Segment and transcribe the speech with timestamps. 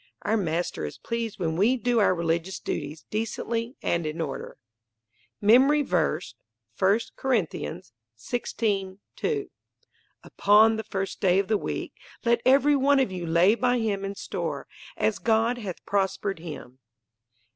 [0.23, 4.57] Our Master is pleased when we do our religious duties "decently and in order."
[5.41, 6.33] MEMORY VERSE,
[6.81, 9.51] I Corinthians 16: 2
[10.23, 11.93] "Upon the first day of the week
[12.25, 14.65] let every one of you lay by him in store,
[14.97, 16.79] as God hath prospered him."